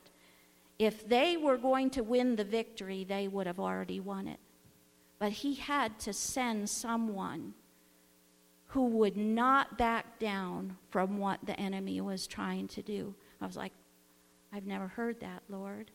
[0.78, 4.40] If they were going to win the victory, they would have already won it.
[5.18, 7.54] But he had to send someone
[8.74, 13.14] who would not back down from what the enemy was trying to do.
[13.40, 13.72] I was like,
[14.52, 15.92] I've never heard that, Lord.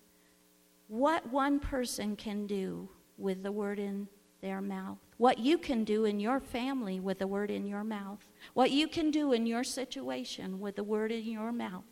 [0.88, 2.88] What one person can do
[3.18, 4.08] with the word in
[4.42, 8.26] their mouth, what you can do in your family with the word in your mouth,
[8.54, 11.84] what you can do in your situation with the word in your mouth.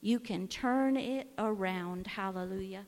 [0.00, 2.08] You can turn it around.
[2.08, 2.86] Hallelujah.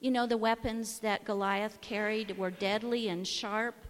[0.00, 3.86] You know, the weapons that Goliath carried were deadly and sharp.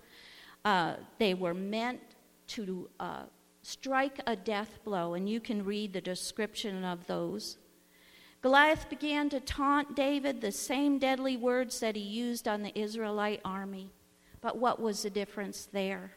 [0.64, 2.00] Uh, they were meant
[2.48, 3.22] to uh,
[3.62, 7.58] strike a death blow, and you can read the description of those.
[8.42, 13.40] Goliath began to taunt David the same deadly words that he used on the Israelite
[13.44, 13.90] army.
[14.40, 16.12] But what was the difference there?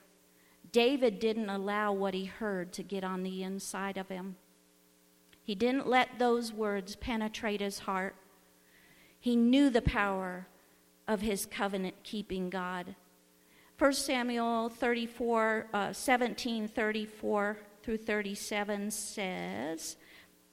[0.71, 4.35] David didn't allow what he heard to get on the inside of him.
[5.43, 8.15] He didn't let those words penetrate his heart.
[9.19, 10.47] He knew the power
[11.07, 12.95] of his covenant keeping God.
[13.77, 19.97] 1 Samuel 34, uh, 17, 34 through 37 says,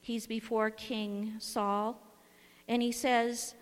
[0.00, 2.02] He's before King Saul,
[2.66, 3.54] and he says,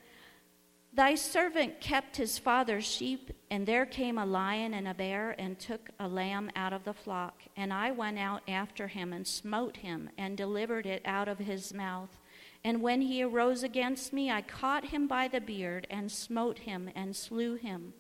[0.95, 5.59] Thy servant kept his father's sheep, and there came a lion and a bear and
[5.59, 7.43] took a lamb out of the flock.
[7.55, 11.75] And I went out after him and smote him and delivered it out of his
[11.75, 12.19] mouth.
[12.65, 16.91] And when he arose against me, I caught him by the beard and smote him
[16.95, 17.93] and slew him.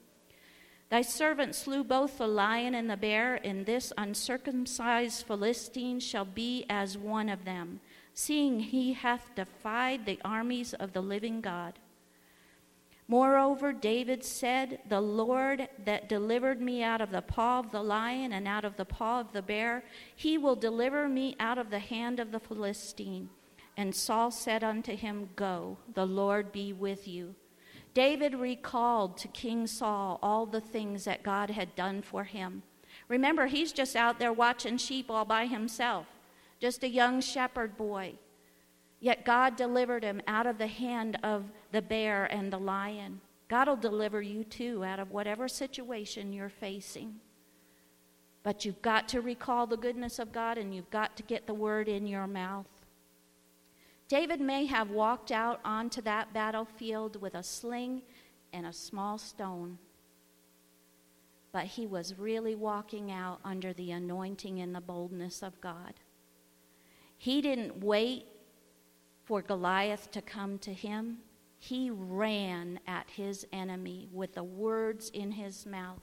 [0.90, 6.66] Thy servant slew both the lion and the bear, and this uncircumcised Philistine shall be
[6.68, 7.80] as one of them,
[8.12, 11.78] seeing he hath defied the armies of the living God.
[13.06, 18.32] Moreover, David said, The Lord that delivered me out of the paw of the lion
[18.32, 21.78] and out of the paw of the bear, he will deliver me out of the
[21.78, 23.28] hand of the Philistine.
[23.76, 27.34] And Saul said unto him, Go, the Lord be with you.
[27.94, 32.62] David recalled to King Saul all the things that God had done for him.
[33.08, 36.06] Remember, he's just out there watching sheep all by himself,
[36.60, 38.14] just a young shepherd boy.
[39.00, 43.20] Yet God delivered him out of the hand of the bear and the lion.
[43.48, 47.16] God will deliver you too out of whatever situation you're facing.
[48.42, 51.54] But you've got to recall the goodness of God and you've got to get the
[51.54, 52.68] word in your mouth.
[54.10, 58.02] David may have walked out onto that battlefield with a sling
[58.52, 59.78] and a small stone,
[61.52, 65.94] but he was really walking out under the anointing and the boldness of God.
[67.18, 68.26] He didn't wait
[69.26, 71.18] for Goliath to come to him.
[71.60, 76.00] He ran at his enemy with the words in his mouth.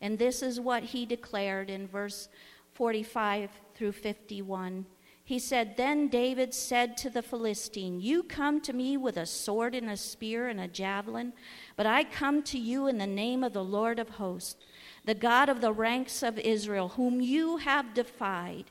[0.00, 2.28] And this is what he declared in verse
[2.74, 4.86] 45 through 51.
[5.28, 9.74] He said, Then David said to the Philistine, You come to me with a sword
[9.74, 11.34] and a spear and a javelin,
[11.76, 14.56] but I come to you in the name of the Lord of hosts,
[15.04, 18.70] the God of the ranks of Israel, whom you have defied.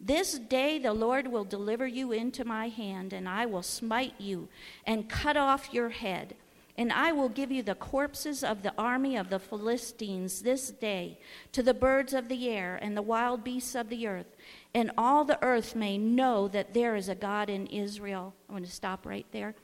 [0.00, 4.48] This day the Lord will deliver you into my hand, and I will smite you
[4.86, 6.36] and cut off your head.
[6.78, 11.18] And I will give you the corpses of the army of the Philistines this day
[11.50, 14.34] to the birds of the air and the wild beasts of the earth
[14.74, 18.34] and all the earth may know that there is a God in Israel.
[18.48, 19.54] I'm going to stop right there.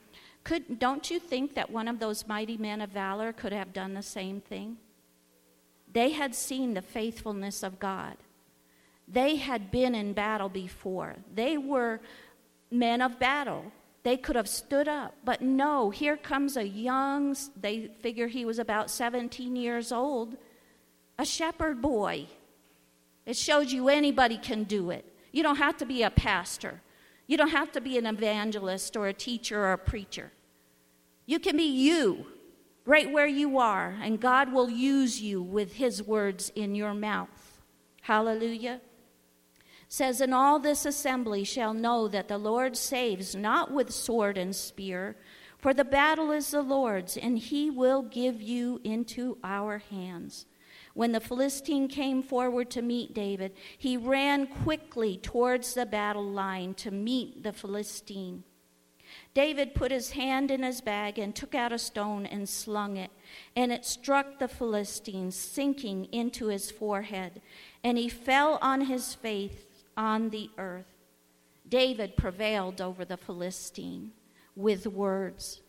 [0.43, 3.95] Could, don't you think that one of those mighty men of valor could have done
[3.95, 4.77] the same thing?
[5.93, 8.17] They had seen the faithfulness of God.
[9.09, 11.17] They had been in battle before.
[11.33, 12.01] They were
[12.71, 13.65] men of battle.
[14.03, 15.15] They could have stood up.
[15.25, 20.37] But no, here comes a young, they figure he was about 17 years old,
[21.19, 22.27] a shepherd boy
[23.27, 25.05] it shows you anybody can do it.
[25.33, 26.81] You don't have to be a pastor.
[27.27, 30.33] You don't have to be an evangelist or a teacher or a preacher.
[31.27, 32.27] You can be you
[32.85, 37.61] right where you are, and God will use you with His words in your mouth.
[38.03, 38.81] Hallelujah.
[39.89, 44.55] Says, And all this assembly shall know that the Lord saves not with sword and
[44.55, 45.16] spear,
[45.59, 50.47] for the battle is the Lord's, and He will give you into our hands.
[50.97, 56.73] When the Philistine came forward to meet David, he ran quickly towards the battle line
[56.77, 58.45] to meet the Philistine.
[59.35, 63.11] David put his hand in his bag and took out a stone and slung it,
[63.55, 67.43] and it struck the Philistine, sinking into his forehead,
[67.85, 69.67] and he fell on his face
[69.99, 70.95] on the earth.
[71.69, 74.13] David prevailed over the Philistine
[74.55, 75.61] with words.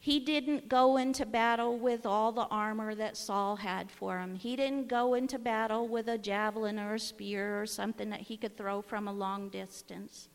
[0.00, 4.36] He didn't go into battle with all the armor that Saul had for him.
[4.36, 8.36] He didn't go into battle with a javelin or a spear or something that he
[8.36, 10.28] could throw from a long distance.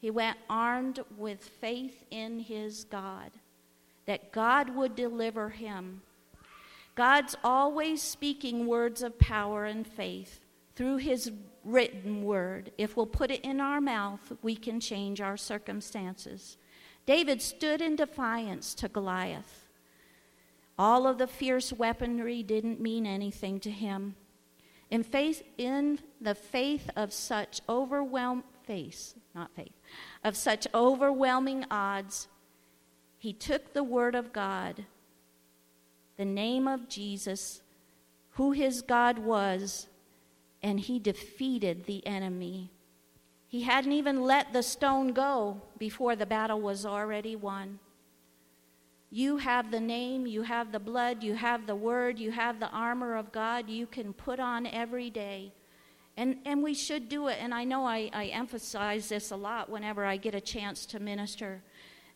[0.00, 3.30] He went armed with faith in his God,
[4.06, 6.02] that God would deliver him.
[6.96, 10.40] God's always speaking words of power and faith
[10.74, 11.30] through his
[11.64, 12.72] written word.
[12.76, 16.56] If we'll put it in our mouth, we can change our circumstances.
[17.06, 19.66] David stood in defiance to Goliath.
[20.78, 24.16] All of the fierce weaponry didn't mean anything to him.
[24.90, 29.74] In, faith, in the faith of such overwhelmed face, not faith,
[30.24, 32.28] of such overwhelming odds,
[33.18, 34.86] he took the word of God,
[36.16, 37.62] the name of Jesus,
[38.30, 39.86] who his God was,
[40.62, 42.70] and he defeated the enemy.
[43.50, 47.80] He hadn't even let the stone go before the battle was already won.
[49.10, 52.68] You have the name, you have the blood, you have the word, you have the
[52.68, 55.52] armor of God you can put on every day.
[56.16, 57.38] And, and we should do it.
[57.40, 61.00] And I know I, I emphasize this a lot whenever I get a chance to
[61.00, 61.60] minister.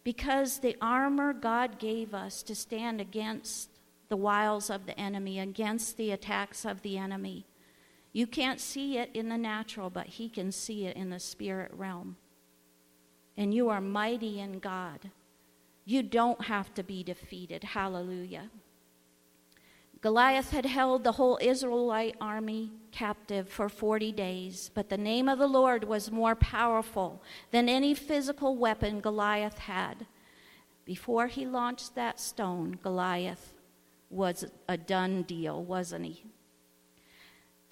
[0.04, 3.70] Because the armor God gave us to stand against
[4.08, 7.44] the wiles of the enemy, against the attacks of the enemy.
[8.14, 11.72] You can't see it in the natural, but He can see it in the spirit
[11.74, 12.16] realm.
[13.36, 15.10] And you are mighty in God.
[15.84, 17.64] You don't have to be defeated.
[17.64, 18.50] Hallelujah.
[20.00, 25.38] Goliath had held the whole Israelite army captive for 40 days, but the name of
[25.40, 30.06] the Lord was more powerful than any physical weapon Goliath had.
[30.84, 33.54] Before he launched that stone, Goliath
[34.08, 36.24] was a done deal, wasn't he?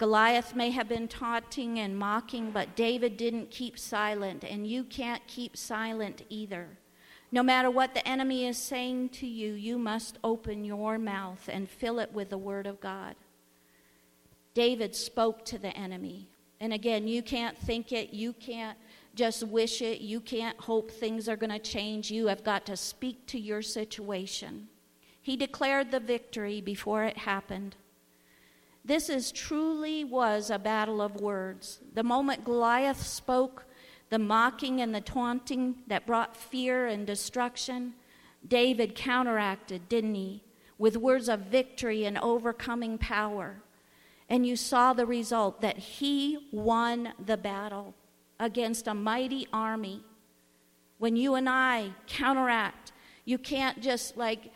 [0.03, 5.25] Goliath may have been taunting and mocking, but David didn't keep silent, and you can't
[5.27, 6.67] keep silent either.
[7.31, 11.69] No matter what the enemy is saying to you, you must open your mouth and
[11.69, 13.15] fill it with the word of God.
[14.53, 16.27] David spoke to the enemy.
[16.59, 18.77] And again, you can't think it, you can't
[19.15, 22.11] just wish it, you can't hope things are going to change.
[22.11, 24.67] You have got to speak to your situation.
[25.21, 27.77] He declared the victory before it happened.
[28.85, 31.79] This is truly was a battle of words.
[31.93, 33.65] The moment Goliath spoke,
[34.09, 37.93] the mocking and the taunting that brought fear and destruction,
[38.45, 40.43] David counteracted, didn't he?
[40.77, 43.61] With words of victory and overcoming power.
[44.29, 47.93] And you saw the result that he won the battle
[48.39, 50.03] against a mighty army.
[50.97, 52.91] When you and I counteract,
[53.25, 54.51] you can't just like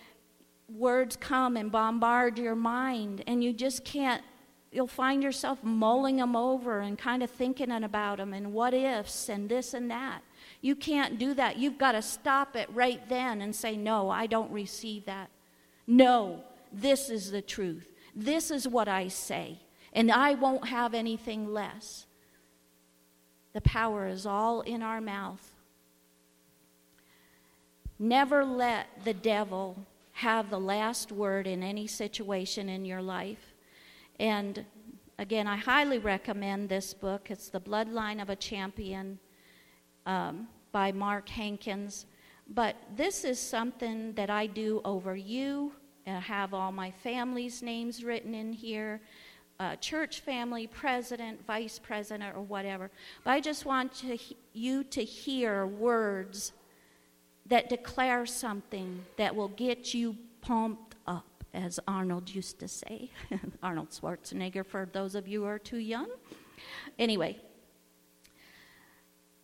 [0.69, 4.23] words come and bombard your mind, and you just can't
[4.71, 9.29] you'll find yourself mulling them over and kind of thinking about them and what ifs
[9.29, 10.21] and this and that.
[10.61, 11.57] You can't do that.
[11.57, 15.29] You've got to stop it right then and say, No, I don't receive that.
[15.85, 17.93] No, this is the truth.
[18.15, 19.59] This is what I say,
[19.93, 22.05] and I won't have anything less.
[23.53, 25.53] The power is all in our mouth.
[27.99, 29.85] Never let the devil
[30.17, 33.53] have the last word in any situation in your life.
[34.19, 34.65] And
[35.19, 37.29] again, I highly recommend this book.
[37.29, 39.19] It's The Bloodline of a Champion
[40.07, 42.07] um, by Mark Hankins.
[42.49, 45.71] But this is something that I do over you.
[46.07, 49.01] I have all my family's names written in here
[49.59, 52.89] uh, church family, president, vice president, or whatever.
[53.23, 54.17] But I just want to,
[54.53, 56.53] you to hear words
[57.49, 63.09] that declare something that will get you pumped up, as Arnold used to say.
[63.63, 66.09] Arnold Schwarzenegger, for those of you who are too young.
[66.99, 67.37] Anyway,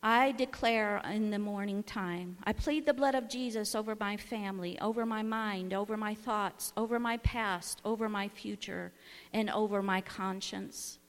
[0.06, 4.78] I declare in the morning time, I plead the blood of Jesus over my family,
[4.82, 8.92] over my mind, over my thoughts, over my past, over my future,
[9.32, 11.00] and over my conscience.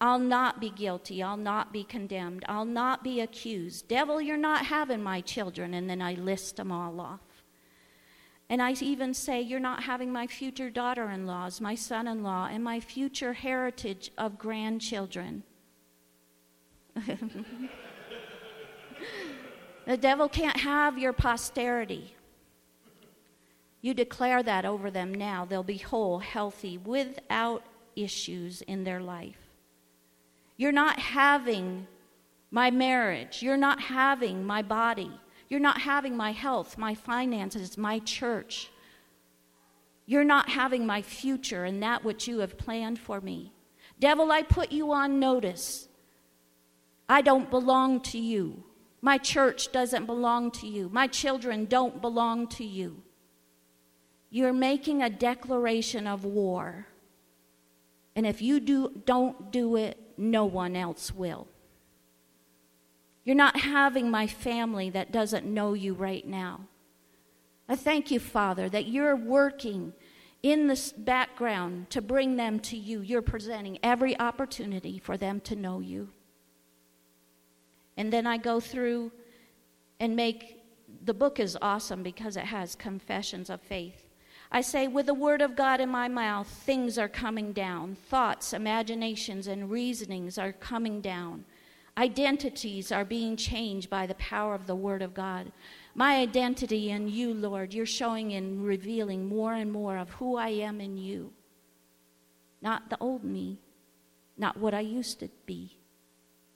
[0.00, 1.22] I'll not be guilty.
[1.22, 2.44] I'll not be condemned.
[2.48, 3.88] I'll not be accused.
[3.88, 5.74] Devil, you're not having my children.
[5.74, 7.20] And then I list them all off.
[8.48, 12.22] And I even say, You're not having my future daughter in laws, my son in
[12.22, 15.42] law, and my future heritage of grandchildren.
[19.86, 22.14] the devil can't have your posterity.
[23.80, 25.44] You declare that over them now.
[25.44, 29.47] They'll be whole, healthy, without issues in their life.
[30.58, 31.86] You're not having
[32.50, 33.42] my marriage.
[33.42, 35.10] You're not having my body.
[35.48, 38.70] You're not having my health, my finances, my church.
[40.04, 43.52] You're not having my future and that which you have planned for me.
[44.00, 45.88] Devil, I put you on notice.
[47.08, 48.64] I don't belong to you.
[49.00, 50.88] My church doesn't belong to you.
[50.92, 53.02] My children don't belong to you.
[54.30, 56.88] You're making a declaration of war.
[58.16, 61.46] And if you do, don't do it, no one else will.
[63.24, 66.60] You're not having my family that doesn't know you right now.
[67.68, 69.92] I thank you, Father, that you're working
[70.42, 73.02] in the background to bring them to you.
[73.02, 76.08] You're presenting every opportunity for them to know you.
[77.96, 79.12] And then I go through
[80.00, 80.62] and make
[81.04, 84.07] the book is awesome because it has confessions of faith.
[84.50, 87.94] I say, with the word of God in my mouth, things are coming down.
[87.94, 91.44] Thoughts, imaginations, and reasonings are coming down.
[91.98, 95.52] Identities are being changed by the power of the word of God.
[95.94, 100.48] My identity in you, Lord, you're showing and revealing more and more of who I
[100.48, 101.32] am in you.
[102.62, 103.58] Not the old me,
[104.36, 105.78] not what I used to be.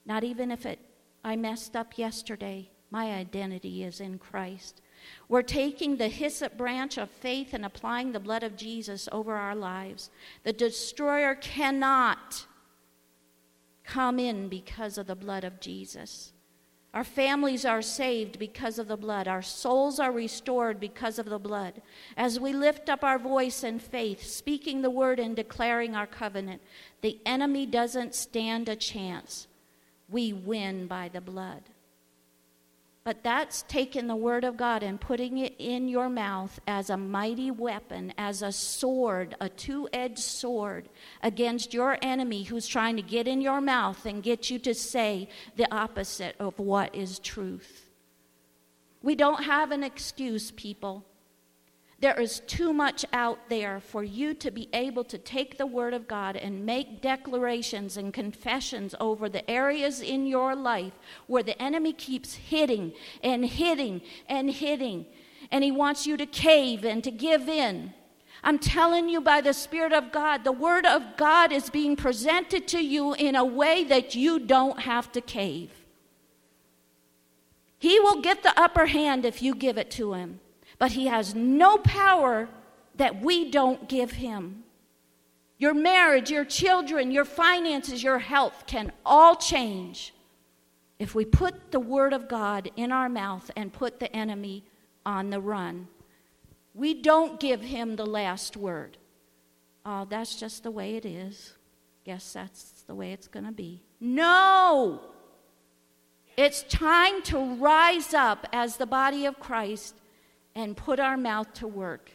[0.07, 0.79] Not even if it
[1.25, 2.71] I messed up yesterday.
[2.91, 4.81] My identity is in Christ.
[5.29, 9.55] We're taking the hyssop branch of faith and applying the blood of Jesus over our
[9.55, 10.11] lives.
[10.45, 12.47] The destroyer cannot
[13.85, 16.33] come in because of the blood of Jesus.
[16.95, 19.27] Our families are saved because of the blood.
[19.27, 21.81] Our souls are restored because of the blood.
[22.19, 26.61] As we lift up our voice in faith, speaking the word and declaring our covenant,
[27.01, 29.47] the enemy doesn't stand a chance.
[30.11, 31.63] We win by the blood.
[33.05, 36.97] But that's taking the word of God and putting it in your mouth as a
[36.97, 40.89] mighty weapon, as a sword, a two edged sword
[41.21, 45.29] against your enemy who's trying to get in your mouth and get you to say
[45.57, 47.91] the opposite of what is truth.
[49.03, 51.05] We don't have an excuse, people.
[52.03, 55.95] There is too much out there for you to be able to take the Word
[55.95, 60.95] of God and make declarations and confessions over the areas in your life
[61.29, 62.93] where the enemy keeps hitting
[63.23, 65.07] and hitting and hitting.
[65.53, 67.95] And he wants you to cave and to give in.
[68.43, 72.67] I'm telling you by the Spirit of God, the Word of God is being presented
[72.69, 75.71] to you in a way that you don't have to cave.
[77.79, 80.41] He will get the upper hand if you give it to him
[80.83, 82.49] but he has no power
[82.97, 84.65] that we don't give him.
[85.57, 90.13] Your marriage, your children, your finances, your health can all change
[90.99, 94.65] if we put the word of God in our mouth and put the enemy
[95.07, 95.87] on the run.
[96.75, 98.99] We don't give him the last word.
[99.87, 101.53] Oh, that's just the way it is.
[102.03, 103.85] Guess that's the way it's going to be.
[104.01, 105.01] No!
[106.37, 109.95] It's time to rise up as the body of Christ
[110.55, 112.11] and put our mouth to work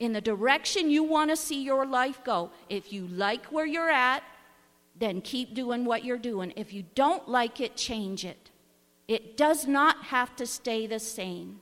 [0.00, 2.50] in the direction you want to see your life go.
[2.68, 4.24] If you like where you're at,
[4.98, 6.52] then keep doing what you're doing.
[6.56, 8.50] If you don't like it, change it.
[9.06, 11.60] It does not have to stay the same.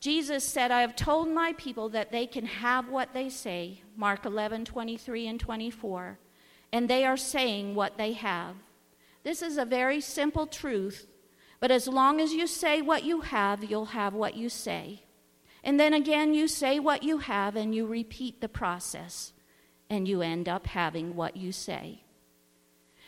[0.00, 4.26] Jesus said, I have told my people that they can have what they say, Mark
[4.26, 6.18] 11, 23 and 24,
[6.72, 8.56] and they are saying what they have.
[9.22, 11.06] This is a very simple truth
[11.64, 15.00] but as long as you say what you have, you'll have what you say.
[15.62, 19.32] And then again, you say what you have and you repeat the process,
[19.88, 22.02] and you end up having what you say.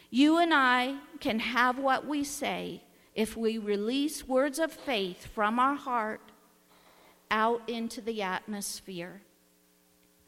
[0.09, 2.81] You and I can have what we say
[3.15, 6.23] if we release words of faith from our heart
[7.31, 9.21] out into the atmosphere.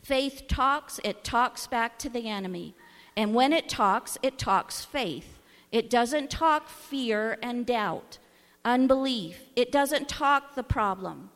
[0.02, 2.74] Faith talks, it talks back to the enemy.
[3.16, 5.37] And when it talks, it talks faith.
[5.70, 8.18] It doesn't talk fear and doubt,
[8.64, 9.40] unbelief.
[9.54, 11.30] It doesn't talk the problem.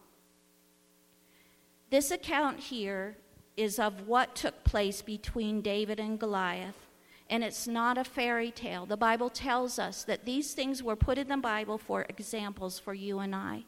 [1.90, 3.18] This account here
[3.56, 6.86] is of what took place between David and Goliath,
[7.28, 8.86] and it's not a fairy tale.
[8.86, 12.94] The Bible tells us that these things were put in the Bible for examples for
[12.94, 13.64] you and I.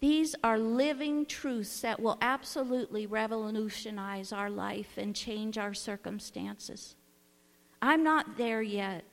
[0.00, 6.96] These are living truths that will absolutely revolutionize our life and change our circumstances.
[7.82, 9.04] I'm not there yet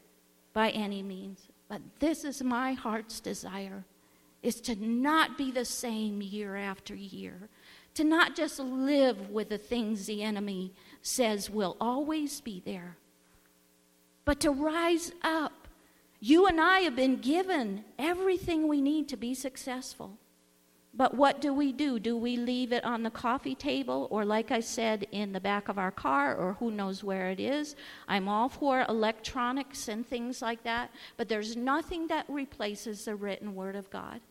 [0.53, 3.86] by any means, but this is my heart's desire
[4.43, 7.49] is to not be the same year after year,
[7.95, 12.97] to not just live with the things the enemy says will always be there,
[14.26, 15.68] but to rise up.
[16.20, 20.18] You and I have been given everything we need to be successful.
[20.97, 21.99] But what do we do?
[21.99, 25.69] Do we leave it on the coffee table or, like I said, in the back
[25.69, 27.75] of our car or who knows where it is?
[28.07, 33.53] I'm all for electronics and things like that, but there's nothing that replaces the written
[33.53, 34.21] word of God.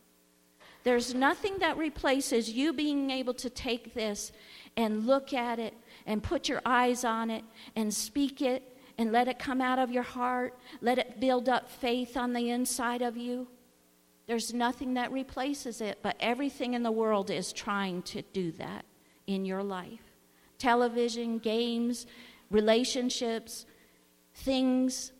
[0.83, 4.33] There's nothing that replaces you being able to take this
[4.75, 5.73] and look at it
[6.05, 7.45] and put your eyes on it
[7.77, 10.57] and speak it and let it come out of your heart.
[10.81, 13.47] Let it build up faith on the inside of you.
[14.27, 18.85] There's nothing that replaces it, but everything in the world is trying to do that
[19.25, 20.01] in your life
[20.57, 22.07] television, games,
[22.49, 23.67] relationships,
[24.33, 25.11] things,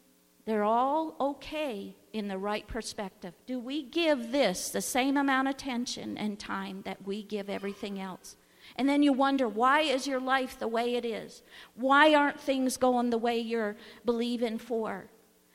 [0.46, 3.34] they're all okay in the right perspective.
[3.46, 8.00] Do we give this the same amount of attention and time that we give everything
[8.00, 8.36] else?
[8.78, 11.44] And then you wonder, why is your life the way it is?
[11.76, 15.10] Why aren't things going the way you're believing for?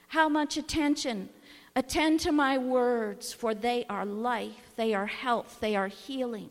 [0.08, 1.30] How much attention
[1.74, 6.50] Attend to my words, for they are life, they are health, they are healing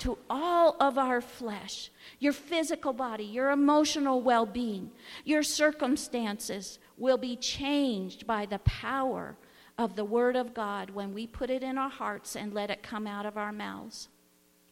[0.00, 4.90] to all of our flesh, your physical body, your emotional well being,
[5.24, 9.36] your circumstances will be changed by the power
[9.78, 12.82] of the Word of God when we put it in our hearts and let it
[12.82, 14.08] come out of our mouths.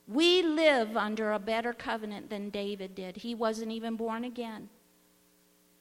[0.07, 3.17] We live under a better covenant than David did.
[3.17, 4.71] He wasn't even born again.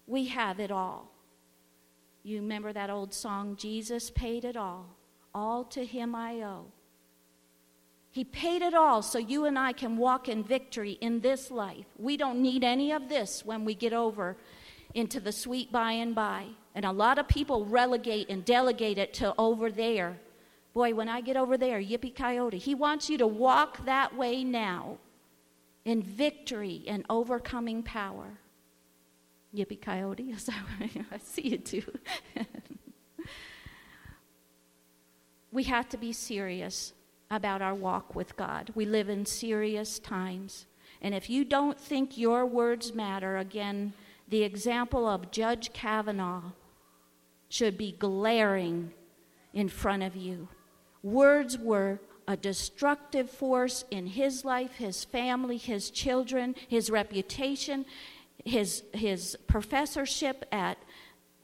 [0.06, 1.12] We have it all.
[2.28, 4.98] You remember that old song, Jesus paid it all.
[5.34, 6.66] All to him I owe.
[8.12, 11.86] He paid it all so you and I can walk in victory in this life.
[11.98, 14.36] We don't need any of this when we get over
[14.94, 16.48] into the sweet by and by.
[16.76, 20.18] And a lot of people relegate and delegate it to over there.
[20.74, 22.58] Boy, when I get over there, yippee coyote.
[22.58, 24.98] He wants you to walk that way now
[25.86, 28.38] in victory and overcoming power.
[29.56, 30.34] Yippee Coyote.
[31.12, 31.84] I see you too.
[35.52, 36.94] we have to be serious
[37.30, 38.72] about our walk with God.
[38.76, 40.66] We live in serious times.
[41.02, 43.94] And if you don't think your words matter, again,
[44.28, 46.52] the example of Judge Kavanaugh
[47.50, 48.92] should be glaring
[49.54, 50.48] in front of you.
[51.02, 57.86] Words were a destructive force in his life, his family, his children, his reputation,
[58.46, 60.78] his, his professorship at,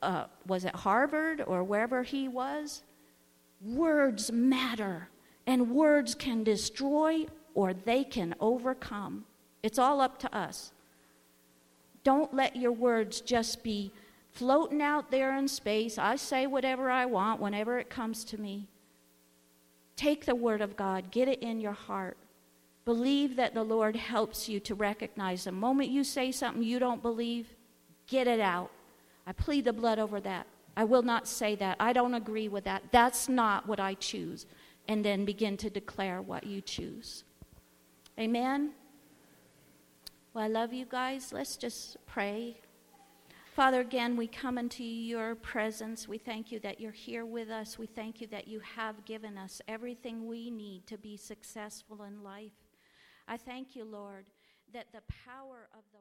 [0.02, 2.84] uh, was it Harvard or wherever he was?
[3.62, 5.10] Words matter,
[5.48, 9.26] and words can destroy or they can overcome.
[9.62, 10.72] It's all up to us.
[12.04, 13.92] Don't let your words just be
[14.32, 15.98] floating out there in space.
[15.98, 18.68] I say whatever I want whenever it comes to me.
[19.96, 22.18] Take the Word of God, get it in your heart,
[22.86, 27.02] Believe that the Lord helps you to recognize the moment you say something you don't
[27.02, 27.56] believe,
[28.08, 28.72] get it out.
[29.26, 30.48] I plead the blood over that.
[30.76, 31.78] I will not say that.
[31.80, 32.84] I don't agree with that.
[32.92, 34.46] That's not what I choose.
[34.88, 37.24] And then begin to declare what you choose.
[38.20, 38.72] Amen.
[40.34, 41.32] Well, I love you guys.
[41.32, 42.58] Let's just pray.
[43.56, 46.08] Father, again, we come into your presence.
[46.08, 47.78] We thank you that you're here with us.
[47.78, 52.24] We thank you that you have given us everything we need to be successful in
[52.24, 52.52] life.
[53.28, 54.26] I thank you, Lord,
[54.74, 56.00] that the power of the